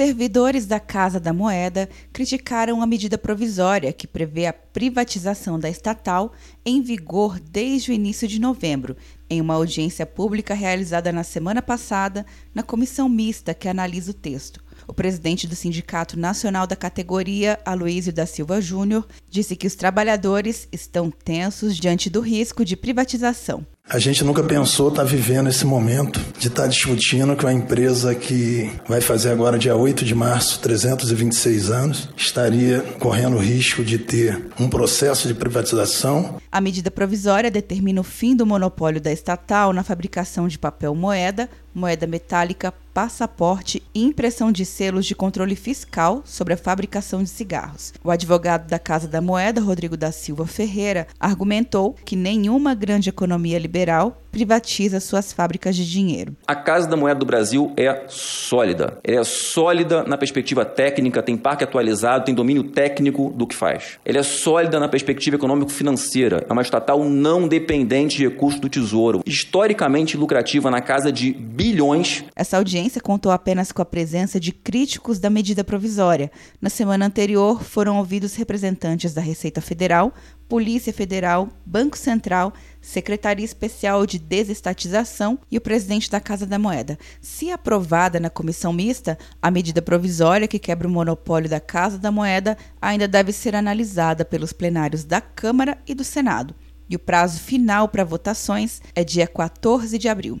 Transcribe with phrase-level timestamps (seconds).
[0.00, 6.32] servidores da Casa da Moeda criticaram a medida provisória que prevê a privatização da estatal
[6.64, 8.96] em vigor desde o início de novembro,
[9.28, 12.24] em uma audiência pública realizada na semana passada
[12.54, 14.64] na comissão mista que analisa o texto.
[14.88, 20.66] O presidente do Sindicato Nacional da categoria, Aloísio da Silva Júnior, disse que os trabalhadores
[20.72, 23.66] estão tensos diante do risco de privatização.
[23.92, 27.52] A gente nunca pensou estar tá vivendo esse momento de estar tá discutindo que uma
[27.52, 33.82] empresa que vai fazer agora, dia 8 de março, 326 anos, estaria correndo o risco
[33.82, 36.36] de ter um processo de privatização.
[36.52, 41.50] A medida provisória determina o fim do monopólio da estatal na fabricação de papel moeda,
[41.74, 47.92] moeda metálica, passaporte e impressão de selos de controle fiscal sobre a fabricação de cigarros.
[48.02, 53.58] O advogado da Casa da Moeda, Rodrigo da Silva Ferreira, argumentou que nenhuma grande economia
[53.58, 56.36] liberal privatiza suas fábricas de dinheiro.
[56.46, 58.98] A Casa da Moeda do Brasil é sólida.
[59.02, 63.98] Ela é sólida na perspectiva técnica, tem parque atualizado, tem domínio técnico do que faz.
[64.04, 66.44] Ela é sólida na perspectiva econômico-financeira.
[66.48, 72.24] É uma estatal não dependente de recursos do Tesouro, historicamente lucrativa na casa de bilhões.
[72.34, 76.30] Essa audiência contou apenas com a presença de críticos da medida provisória.
[76.60, 80.12] Na semana anterior, foram ouvidos representantes da Receita Federal,
[80.50, 86.98] Polícia Federal, Banco Central, Secretaria Especial de Desestatização e o presidente da Casa da Moeda.
[87.20, 92.10] Se aprovada na comissão mista, a medida provisória que quebra o monopólio da Casa da
[92.10, 96.52] Moeda ainda deve ser analisada pelos plenários da Câmara e do Senado.
[96.88, 100.40] E o prazo final para votações é dia 14 de abril.